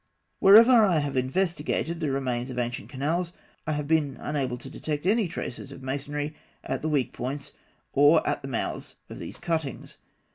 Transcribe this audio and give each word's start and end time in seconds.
Wherever 0.39 0.71
I 0.71 0.97
have 0.97 1.15
investigated 1.15 1.99
the 1.99 2.09
remains 2.09 2.49
of 2.49 2.57
ancient 2.57 2.89
canals, 2.89 3.33
I 3.67 3.73
have 3.73 3.87
been 3.87 4.17
unable 4.19 4.57
to 4.57 4.67
detect 4.67 5.05
any 5.05 5.27
traces 5.27 5.71
of 5.71 5.83
masonry 5.83 6.33
at 6.63 6.81
the 6.81 6.89
weak 6.89 7.13
points, 7.13 7.53
or 7.93 8.27
at 8.27 8.41
the 8.41 8.47
mouths, 8.47 8.95
of 9.11 9.19
these 9.19 9.37
cuttings. 9.37 9.99